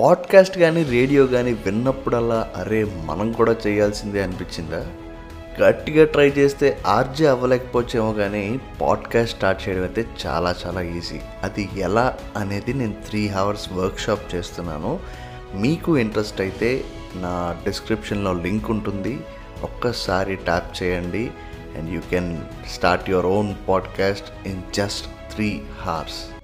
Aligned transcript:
Podcast 0.00 0.58
కానీ 0.58 0.82
radio 0.82 1.26
కానీ 1.26 1.52
విన్నప్పుడల్లా 1.52 2.50
అరే 2.56 2.84
మనం 2.84 3.32
కూడా 3.32 3.56
చేయాల్సిందే 3.66 4.22
అనిపించిందా? 4.22 4.86
గట్టిగా 5.62 6.04
ట్రై 6.04 6.28
చేస్తే 6.28 6.78
ఆర్జే 6.86 7.26
అవ్వలేకపోవచ్చేమో 7.26 8.12
కానీ 8.12 8.60
పాడ్కాస్ట్ 8.80 9.36
స్టార్ట్ 9.36 9.68
చేయడం 9.68 9.82
అయితే 9.82 10.06
చాలా 10.26 10.54
చాలా 10.66 10.80
ఈజీ. 10.80 11.20
అది 11.42 11.68
ఎలా 11.76 12.16
అనేది 12.36 12.74
నేను 12.74 12.94
త్రీ 13.08 13.28
అవర్స్ 13.28 13.72
వర్క్షాప్ 13.72 14.34
చేస్తున్నాను. 14.34 14.98
మీకు 15.54 15.98
ఇంట్రెస్ట్ 15.98 16.40
అయితే 16.40 16.84
నా 17.14 17.56
డిస్క్రిప్షన్లో 17.64 18.32
లింక్ 18.32 18.70
ఉంటుంది. 18.70 19.20
ఒక్కసారి 19.62 20.36
ట్యాప్ 20.36 20.82
చేయండి. 20.82 21.30
And 21.78 21.94
you 21.94 22.00
can 22.10 22.38
start 22.74 23.10
your 23.10 23.26
own 23.26 23.54
podcast 23.68 24.48
in 24.48 24.62
just 24.74 25.34
three 25.34 25.62
hours 25.80 26.37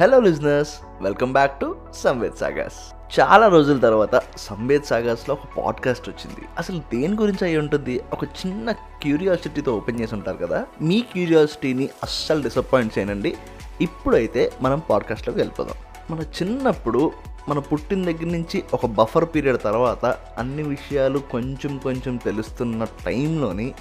hello 0.00 0.20
listeners 0.20 0.70
welcome 1.00 1.32
back 1.32 1.60
to 1.60 1.76
Samved 1.94 2.34
Sagar's 2.34 2.94
చాలా 3.20 3.48
రోజుల 3.48 3.78
తర్వాత 3.78 4.22
సంవేద్ 4.36 4.82
సాగర్స్లో 4.82 5.34
ఒక 5.34 5.62
పాడ్కాస్ట్ 5.62 6.08
వచ్చింది. 6.08 6.40
అసలు 6.58 6.78
దేని 6.78 7.16
గురించి 7.16 7.44
అయి 7.44 7.56
ఉంటుంది? 7.56 8.00
ఒక 8.12 8.24
చిన్న 8.24 8.72
క్యూరియాసిటీతో 8.72 9.76
ఓపెన్ 9.76 10.00
చేసి 10.00 10.14
ఉంటారు 10.14 10.36
కదా? 10.36 10.66
మీ 10.82 11.00
క్యూరియాసిటీని 11.00 11.88
అస్సలు 12.02 12.42
డిసప్పాయింట్ 12.42 12.98
చేయనండి. 12.98 13.36
ఇప్పుడైతే 13.80 14.52
మనం 14.62 14.82
పాడ్కాస్ట్లోకి 14.90 15.40
వెళ్ళిపోదాం. 15.40 15.76
మన 16.10 16.22
చిన్నప్పుడు 16.22 17.12
మన 17.48 17.58
పుట్టిన 17.58 18.04
దగ్గర 18.04 18.26
నుంచి 18.26 18.64
ఒక 18.74 18.86
బఫర్ 18.86 19.24
పీరియడ్ 19.24 19.58
తర్వాత 19.64 20.06
అన్ని 20.38 20.62
విషయాలు 20.62 21.18
కొంచెం 21.18 21.78
కొంచెం 21.78 22.16
తెలుస్తున్న 22.16 22.84
టైంలోని 22.84 23.74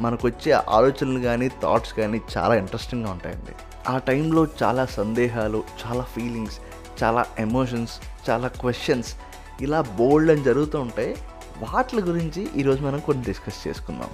మనకు 0.00 0.28
వచ్చే 0.28 0.52
ఆలోచనలు 0.52 1.18
కానీ 1.18 1.48
థాట్స్ 1.48 1.94
కానీ 1.94 2.20
చాలా 2.36 2.54
ఇంట్రెస్టింగ్గా 2.54 3.10
ఉంటాయండి. 3.10 3.73
ఆ 3.88 3.98
టైంలో 3.98 4.46
చాలా 4.62 4.86
సందేహాలు 4.86 5.64
చాలా 5.82 6.02
ఫీలింగ్స్ 6.02 6.58
చాలా 7.02 7.26
ఎమోషన్స్ 7.38 7.92
చాలా 8.30 8.48
క్వశ్చన్స్ 8.48 9.14
ఇలా 9.60 9.80
బోల్డ్ 9.80 10.30
అని 10.30 10.44
జరుగుతూ 10.44 10.80
ఉంటాయి 10.80 11.16
వాటి 11.58 12.02
గురించి 12.02 12.48
ఈరోజు 12.56 12.82
మనం 12.82 12.98
కొన్ని 12.98 13.24
డిస్కస్ 13.24 13.68
చేసుకుందాం. 13.68 14.08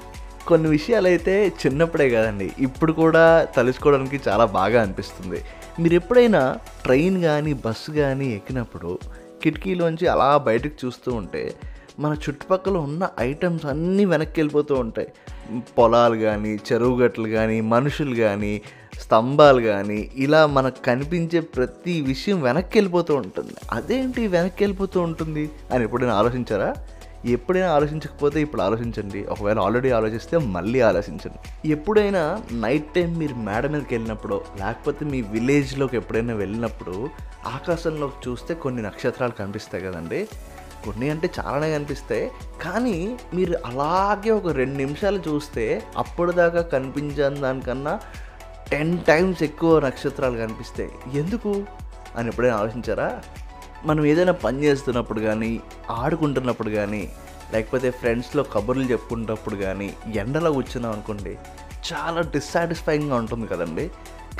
కొన్ని 0.47 0.69
విషయాలు 0.69 1.07
అయితే 1.07 1.49
చిన్నప్పుడే 1.49 2.11
కదండి 2.11 2.53
ఇప్పుడు 2.59 2.93
కూడా 2.93 3.45
తలుచుకోవడానికి 3.45 4.21
చాలా 4.29 4.45
బాగా 4.45 4.83
అనిపిస్తుంది. 4.83 5.45
మీరు 5.81 5.95
ఎప్పుడైనా 5.95 6.57
ట్రైన్ 6.83 7.23
కానీ 7.23 7.53
బస్సు 7.53 7.91
కానీ 7.91 8.35
ఎక్కినప్పుడు 8.35 8.99
కిటికీలోంచి 9.43 10.07
అలా 10.07 10.37
బయటకు 10.37 10.87
చూస్తూ 10.87 11.13
ఉంటే 11.13 11.55
మన 11.99 12.13
చుట్టుపక్కల 12.13 12.77
ఉన్న 12.77 13.09
ఐటమ్స్ 13.21 13.67
అన్నీ 13.67 14.05
వెనక్కి 14.05 14.41
వెళ్ళిపోతూ 14.41 14.75
ఉంటాయి. 14.75 15.09
పొలాలు 15.59 16.17
కానీ 16.17 16.59
చెరువు 16.73 17.01
గట్లు 17.01 17.29
కానీ 17.29 17.61
మనుషులు 17.61 18.15
కానీ 18.15 18.63
స్తంభాలు 19.01 19.61
కానీ 19.61 20.11
ఇలా 20.15 20.47
మనకు 20.47 20.85
కనిపించే 20.85 21.41
ప్రతి 21.41 22.01
విషయం 22.01 22.43
వెనక్కి 22.43 22.79
వెళ్ళిపోతూ 22.79 23.15
ఉంటుంది. 23.15 23.55
అదేంటి 23.73 24.27
వెనక్కి 24.27 24.65
వెళ్ళిపోతూ 24.65 25.01
ఉంటుంది 25.01 25.51
అని 25.73 25.85
ఎప్పుడైనా 25.85 26.15
ఆలోచించారా? 26.15 26.75
ఎప్పుడైనా 27.27 27.71
ఆలోచించకపోతే 27.73 28.41
ఇప్పుడు 28.41 28.63
ఆలోచించండి. 28.63 29.25
ఒకవేళ 29.25 29.59
ఆల్రెడీ 29.59 29.91
ఆలోచిస్తే 29.91 30.39
మళ్ళీ 30.39 30.81
ఆలోచించండి. 30.81 31.69
ఎప్పుడైనా 31.69 32.43
నైట్ 32.53 32.95
టైం 32.95 33.19
మీరు 33.19 33.35
మేడ 33.35 33.67
మీదకి 33.67 33.95
వెళ్ళినప్పుడు 33.95 34.41
లేకపోతే 34.59 35.05
మీ 35.05 35.21
విలేజ్లోకి 35.21 35.97
ఎప్పుడైనా 35.97 36.35
వెళ్ళినప్పుడు 36.35 37.09
ఆకాశంలోకి 37.47 38.31
చూస్తే 38.31 38.55
కొన్ని 38.55 38.83
నక్షత్రాలు 38.83 39.33
కనిపిస్తాయి 39.33 39.85
కదండి. 39.85 40.29
కొన్ని 40.85 41.11
అంటే 41.11 41.31
చాలానే 41.41 41.71
కనిపిస్తాయి. 41.73 42.31
కానీ 42.63 43.17
మీరు 43.35 43.59
అలాగే 43.67 44.31
ఒక 44.31 44.49
రెండు 44.49 44.77
నిమిషాలు 44.77 45.23
చూస్తే 45.29 45.83
అప్పటిదాకా 45.97 46.63
కనిపించని 46.63 47.37
దానికన్నా 47.37 48.01
టెన్ 48.71 49.05
టైమ్స్ 49.05 49.43
ఎక్కువ 49.43 49.81
నక్షత్రాలు 49.81 50.37
కనిపిస్తాయి. 50.37 51.19
ఎందుకు? 51.19 51.65
అని 52.17 52.29
ఎప్పుడైనా 52.29 52.57
ఆలోచించారా? 52.57 53.23
మనం 53.85 54.05
ఏదైనా 54.05 54.33
పని 54.33 54.63
చేస్తున్నప్పుడు 54.63 55.21
కానీ 55.21 55.61
ఆడుకుంటున్నప్పుడు 55.91 56.71
కానీ 56.71 57.13
లేకపోతే 57.53 57.91
ఫ్రెండ్స్లో 57.91 58.43
కబుర్లు 58.43 58.83
చెప్పుకున్నప్పుడు 58.83 59.57
కానీ 59.57 59.95
ఎండలో 60.15 60.53
కూర్చున్నాం 60.53 60.93
అనుకోండి 60.93 61.39
చాలా 61.93 62.21
డిస్సాటిస్ఫైయింగ్గా 62.21 63.17
ఉంటుంది 63.17 63.47
కదండి. 63.47 63.91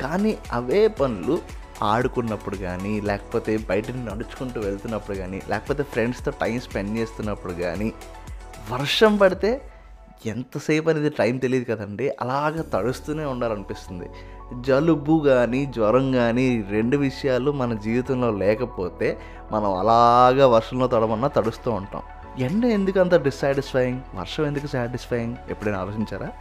కానీ 0.01 0.37
అవే 0.51 0.87
పనులు 0.87 1.39
ఆడుకున్నప్పుడు 1.83 2.55
కానీ 2.55 3.01
లేకపోతే 3.01 3.57
బయట 3.57 3.91
నడుచుకుంటూ 3.91 4.61
వెళ్తున్నప్పుడు 4.61 5.17
కానీ 5.17 5.41
లేకపోతే 5.49 5.83
ఫ్రెండ్స్తో 5.83 6.31
టైం 6.31 6.59
స్పెండ్ 6.59 6.97
చేస్తున్నప్పుడు 6.97 7.53
కానీ 7.53 7.93
వర్షం 8.71 9.17
పడితే 9.17 9.61
ఎంతసేపు 10.25 10.89
అనేది 10.89 11.09
టైం 11.09 11.37
తెలియదు 11.37 11.75
కదండి. 11.75 12.09
అలాగ 12.21 12.61
తడుస్తూనే 12.61 13.25
ఉండాలనిపిస్తుంది. 13.25 14.09
జలుబు 14.61 15.23
కానీ 15.27 15.65
జ్వరం 15.65 16.11
కానీ 16.11 16.65
రెండు 16.69 16.97
విషయాలు 16.97 17.51
మన 17.51 17.73
జీవితంలో 17.73 18.31
లేకపోతే 18.31 19.17
మనం 19.51 19.73
అలాగా 19.73 20.47
వర్షంలో 20.47 20.87
తడమన్నా 20.87 21.27
తడుస్తూ 21.27 21.71
ఉంటాం. 21.71 22.01
ఎండ 22.39 22.65
ఎందుకు 22.65 22.99
అంత 22.99 23.15
డిస్సాటిస్ఫైయింగ్ 23.15 24.01
వర్షం 24.15 24.45
ఎందుకు 24.45 24.67
సాటిస్ఫైయింగ్ 24.67 25.35
ఎప్పుడైనా 25.49 25.79
ఆలోచించారా? 25.79 26.31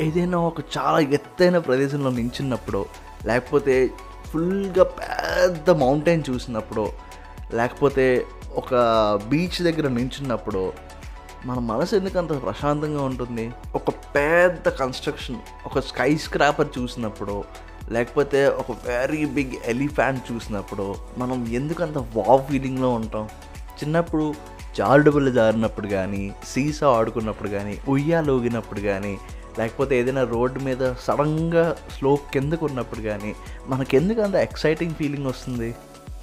ఏదైనా 0.00 0.38
ఒక 0.38 0.54
చాలా 0.78 1.00
ఎత్తైన 1.00 1.58
ప్రదేశంలో 1.58 2.10
నించున్నప్పుడు 2.10 2.86
లేకపోతే 3.26 3.90
ఫుల్గా 4.32 4.84
పెద్ద 4.84 5.70
మౌంటైన్ 5.70 6.22
చూసినప్పుడు 6.30 6.84
లేకపోతే 7.54 8.26
ఒక 8.56 8.74
బీచ్ 9.28 9.62
దగ్గర 9.62 9.88
నించున్నప్పుడు 9.88 10.72
మన 11.46 11.58
మనసు 11.58 11.96
ఎందుకు 11.96 12.18
అంత 12.18 12.42
ప్రశాంతంగా 12.42 13.02
ఉంటుంది? 13.02 13.52
ఒక 13.74 13.90
పెద్ద 13.90 14.68
కన్స్ట్రక్షన్ 14.68 15.36
ఒక 15.66 15.78
స్కై 15.80 16.16
స్క్రాపర్ 16.16 16.68
చూసినప్పుడు 16.78 17.44
లేకపోతే 17.90 18.48
ఒక 18.48 18.70
వెరీ 18.86 19.24
బిగ్ 19.24 19.54
ఎలిఫాంట్ 19.64 20.32
చూసినప్పుడు 20.32 20.94
మనం 21.18 21.46
ఎందుకు 21.50 21.82
అంత 21.82 21.98
వావ్ 21.98 22.42
ఫీలింగ్లో 22.50 22.90
ఉంటాం? 22.90 23.28
చిన్నప్పుడు 23.82 24.34
జారుడుబులు 24.76 25.30
జారినప్పుడు 25.30 25.86
కానీ 25.86 26.34
సీసా 26.44 26.88
ఆడుకున్నప్పుడు 26.88 27.48
కానీ 27.48 27.78
ఉయ్యాలోగినప్పుడు 27.88 28.80
కానీ 28.80 29.18
లేకపోతే 29.58 30.00
ఏదైనా 30.00 30.22
రోడ్డు 30.24 30.60
మీద 30.60 30.94
సడన్గా 30.94 31.76
స్లో 31.98 32.18
కిందకు 32.32 32.66
ఉన్నప్పుడు 32.66 33.00
కానీ 33.00 33.34
మనకెందుకు 33.66 34.20
అంత 34.20 34.34
ఎక్సైటింగ్ 34.34 34.94
ఫీలింగ్ 34.94 35.26
వస్తుంది? 35.26 35.74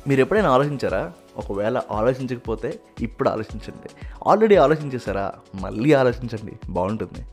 మీరు 0.08 0.22
ఎప్పుడైనా 0.22 0.52
ఆలోచించారా? 0.52 1.12
ఒకవేళ 1.38 1.82
ఆలోచించకపోతే 1.92 2.80
ఇప్పుడు 3.02 3.30
ఆలోచించండి. 3.30 3.90
ఆల్రెడీ 4.28 4.56
ఆలోచించేసారా 4.56 5.34
మళ్ళీ 5.56 5.94
ఆలోచించండి. 5.94 6.54
బాగుంటుంది. 6.70 7.26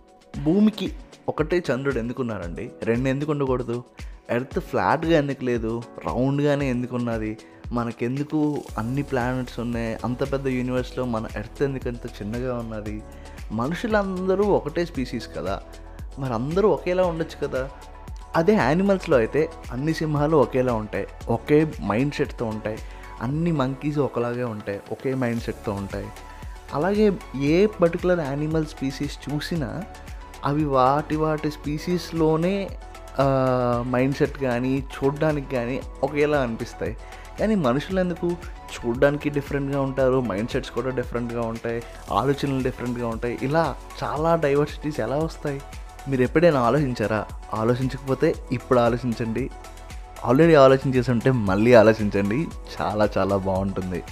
భూమికి 0.42 0.92
ఒకటే 1.28 1.62
చంద్రుడు 1.72 1.98
ఎందుకున్నారండి? 1.98 2.70
రెండు 2.82 3.08
ఎందుకు 3.08 3.30
ఉండకూడదు? 3.30 3.84
ఎర్త్ 4.30 4.60
ఫ్లాట్గా 4.60 5.18
ఎందుకు 5.18 5.44
లేదు? 5.44 5.82
రౌండ్గానే 6.06 6.70
ఎందుకు 6.70 6.96
ఉన్నది? 6.96 7.38
మనకెందుకు 7.72 8.62
అన్ని 8.78 9.02
ప్లానెట్స్ 9.02 9.60
ఉన్నాయి? 9.60 9.98
అంత 10.04 10.32
పెద్ద 10.32 10.46
యూనివర్స్లో 10.46 11.04
మన 11.04 11.26
ఎర్త్ 11.36 11.62
ఎందుకు 11.62 11.88
అంత 11.88 12.06
చిన్నగా 12.06 12.54
ఉన్నది? 12.54 13.02
మనుషులందరూ 13.52 14.44
ఒకటే 14.44 14.84
స్పీసీస్ 14.84 15.28
కదా. 15.36 15.62
మరి 16.18 16.34
అందరూ 16.34 16.68
ఒకేలా 16.68 17.04
ఉండొచ్చు 17.04 17.46
కదా. 17.46 17.70
అదే 18.36 18.54
యానిమల్స్లో 18.54 19.16
అయితే 19.16 19.50
అన్ని 19.72 19.94
సింహాలు 19.94 20.36
ఒకేలా 20.36 20.74
ఉంటాయి. 20.74 21.06
ఒకే 21.28 21.72
మైండ్ 21.82 22.14
సెట్తో 22.14 22.46
ఉంటాయి. 22.46 22.78
అన్ని 23.22 23.52
మంకీస్ 23.52 23.98
ఒకలాగే 23.98 24.44
ఉంటాయి. 24.44 24.80
ఒకే 24.92 25.14
మైండ్ 25.14 25.42
సెట్తో 25.42 25.72
ఉంటాయి. 25.72 26.06
అలాగే 26.74 27.12
ఏ 27.36 27.66
పర్టికులర్ 27.66 28.20
యానిమల్ 28.20 28.66
స్పీసీస్ 28.66 29.18
చూసినా 29.32 29.82
అవి 30.44 30.64
వాటి 30.64 31.16
వాటి 31.16 31.50
స్పీసీస్లోనే 31.50 32.68
మైండ్ 33.80 34.16
సెట్ 34.16 34.38
కానీ 34.38 34.86
చూడడానికి 34.96 35.56
కానీ 35.56 35.80
ఒకేలా 36.02 36.40
అనిపిస్తాయి. 36.40 36.96
కానీ 37.40 37.54
మనుషులు 37.54 38.00
ఎందుకు? 38.00 38.36
చూడడానికి 38.74 39.30
డిఫరెంట్గా 39.30 39.80
ఉంటారు 39.80 40.20
మైండ్ 40.20 40.50
సెట్స్ 40.50 40.70
కూడా 40.70 40.90
డిఫరెంట్గా 40.90 41.42
ఉంటాయి 41.42 41.82
ఆలోచనలు 42.12 42.62
డిఫరెంట్గా 42.62 43.08
ఉంటాయి. 43.08 43.38
ఇలా 43.42 43.76
చాలా 44.04 44.36
డైవర్సిటీస్ 44.36 45.00
ఎలా 45.00 45.16
వస్తాయి? 45.16 45.60
మీరు 46.08 46.22
ఎప్పుడైనా 46.22 46.60
ఆలోచించారా? 46.60 47.26
ఆలోచించకపోతే 47.54 48.34
ఇప్పుడు 48.52 48.78
ఆలోచించండి. 48.78 49.50
ఆల్రెడీ 50.24 50.54
ఆలోచించేసి 50.54 51.10
ఉంటే 51.10 51.30
మళ్ళీ 51.30 51.74
ఆలోచించండి. 51.74 52.46
చాలా 52.80 53.08
చాలా 53.18 53.36
బాగుంటుంది. 53.36 54.02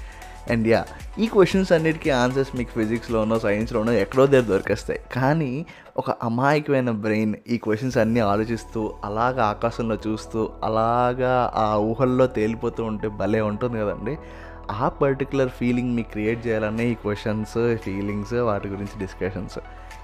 అండ్ 0.51 0.69
యా 0.69 0.85
ఈ 1.19 1.27
క్వశ్చన్స్ 1.27 1.73
అన్నిటికీ 1.73 2.11
ఆన్సర్స్ 2.11 2.57
మీకు 2.57 2.71
ఫిజిక్స్లోనో 2.71 3.39
సైన్స్లోనో 3.39 3.93
ఎక్కడో 3.93 4.27
దగ్గర 4.27 4.45
దొరికేస్తాయి. 4.45 5.01
కానీ 5.13 5.67
ఒక 5.97 6.11
అమాయకమైన 6.11 6.91
బ్రెయిన్ 6.91 7.35
ఈ 7.49 7.57
క్వశ్చన్స్ 7.57 7.99
అన్నీ 7.99 8.21
ఆలోచిస్తూ 8.21 8.95
అలాగా 9.05 9.45
ఆకాశంలో 9.45 9.99
చూస్తూ 10.07 10.51
అలాగా 10.65 11.53
ఆ 11.55 11.77
ఊహల్లో 11.77 12.27
తేలిపోతూ 12.27 12.85
ఉంటే 12.85 13.09
భలే 13.09 13.41
ఉంటుంది 13.41 13.81
కదండి. 13.81 14.17
ఆ 14.71 14.89
పర్టికులర్ 14.89 15.49
ఫీలింగ్ 15.49 15.97
మీకు 15.97 16.11
క్రియేట్ 16.11 16.47
చేయాలనే 16.47 16.87
ఈ 16.87 16.95
క్వశ్చన్స్ 16.95 17.77
ఫీలింగ్స్ 17.77 18.35
వాటి 18.35 18.69
గురించి 18.69 18.99
డిస్కషన్స్ 18.99 19.59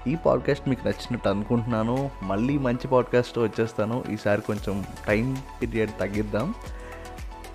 ఈ 0.07 0.15
పాడ్కాస్ట్ 0.25 0.69
మీకు 0.69 0.87
నచ్చినట్టు 0.87 1.29
అనుకుంటున్నాను. 1.29 2.09
మళ్ళీ 2.23 2.57
మంచి 2.57 2.87
పాడ్కాస్ట్ 2.87 3.39
వచ్చేస్తాను. 3.39 4.03
ఈసారి 4.11 4.41
కొంచెం 4.41 4.85
టైం 5.07 5.37
పీరియడ్ 5.61 5.91
తగ్గిద్దాం. 5.99 6.53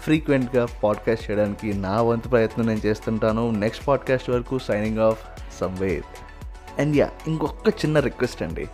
ఫ్రీక్వెంట్గా 0.05 0.67
పాడ్కాస్ట్ 0.67 1.31
చేయడానికి 1.31 1.75
నా 1.75 2.03
వంతు 2.03 2.29
ప్రయత్నం 2.29 2.67
నేను 2.67 2.81
చేస్తుంటాను. 2.87 3.51
నెక్స్ట్ 3.51 3.87
పాడ్కాస్ట్ 3.87 4.31
వరకు 4.31 4.59
signing 4.59 4.99
off 4.99 5.19
Samved 5.61 6.03
and 6.81 6.97
yeah 6.97 7.11
ఇంకొక 7.27 7.69
చిన్న 7.69 8.01
రిక్వెస్ట్ 8.01 8.43
అండి. 8.43 8.69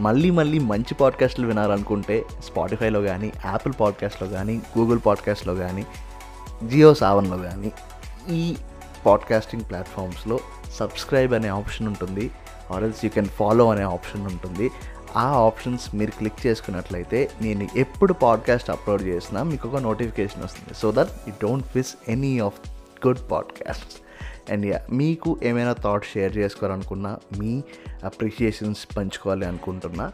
మళ్ళీ 0.00 0.30
మళ్ళీ 0.30 0.58
మంచి 0.58 0.94
పాడ్కాస్ట్లు 0.94 1.46
వినాలనుకుంటే 1.46 2.24
స్పాటిఫైలో 2.44 3.02
కానీ 3.02 3.32
యాపిల్ 3.46 3.74
పాడ్కాస్ట్లో 3.80 4.28
కానీ 4.28 4.62
గూగుల్ 4.78 4.98
పాడ్కాస్ట్లో 5.06 5.54
కానీ 5.54 5.86
జియో 6.64 6.94
సావన్లో 6.94 7.38
కానీ 7.38 7.72
ఈ 8.28 8.56
పాడ్కాస్టింగ్ 9.06 9.62
ప్లాట్ఫామ్స్లో 9.62 10.40
సబ్స్క్రైబ్ 10.74 11.34
అనే 11.34 11.48
ఆప్షన్ 11.48 11.86
ఉంటుంది. 11.86 12.30
Or else 12.74 13.04
you 13.04 13.10
can 13.10 13.26
follow 13.26 13.70
అనే 13.70 13.82
ఆప్షన్ 13.82 14.26
ఉంటుంది. 14.26 14.70
ఆ 15.16 15.22
ఆప్షన్స్ 15.22 15.94
మీరు 15.94 16.10
క్లిక్ 16.10 16.46
చేసుకున్నట్లయితే 16.46 17.30
నేను 17.42 17.68
ఎప్పుడు 17.76 18.12
పాడ్కాస్ట్ 18.12 18.70
అప్లోడ్ 18.70 19.02
చేసినా 19.02 19.42
మీకు 19.42 19.68
ఒక 19.68 19.76
నోటిఫికేషన్ 19.76 20.44
వస్తుంది. 20.44 20.74
So 20.74 20.92
that 20.92 21.08
you 21.28 21.34
don't 21.42 21.66
miss 21.76 21.94
any 22.08 22.38
of 22.38 22.70
good 23.06 23.18
podcast 23.30 24.02
and 24.52 24.92
మీకు 24.92 25.38
ఏమైనా 25.42 25.72
థాట్స్ 25.72 26.12
షేర్ 26.12 26.36
చేసుకోవాలనుకున్నా 26.36 27.18
మీ 27.38 27.62
అప్రిషియేషన్స్ 28.04 28.96
పంచుకోవాలి 28.96 29.46
అనుకుంటున్నా 29.46 30.12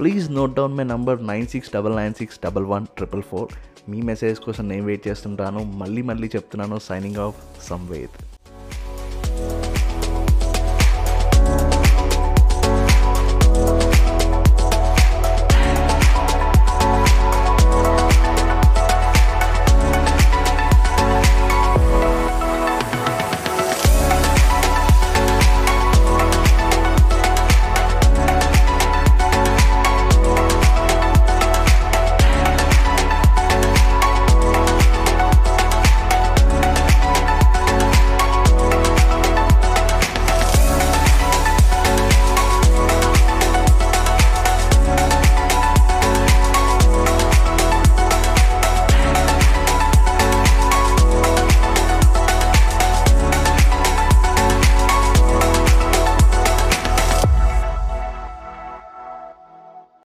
please 0.00 0.30
note 0.30 0.54
down 0.54 0.74
my 0.74 0.84
number 0.84 1.26
nine 1.26 1.46
six 1.46 1.70
double 1.74 1.96
nine 1.96 2.14
six 2.14 2.40
double 2.44 2.64
one 2.64 2.86
triple 2.86 3.22
four 3.22 3.48
me 3.90 4.02
message 4.02 4.38
కోసం 4.38 4.68
నేను 4.68 4.84
వెయిట్ 4.84 5.08
చేస్తుంటాను. 5.08 5.64
మళ్ళీ 5.64 6.02
మళ్ళీ 6.02 6.28
చెప్తున్నాను. 6.28 6.78
Signing 6.78 7.16
off 7.16 7.36
Samved 7.62 8.24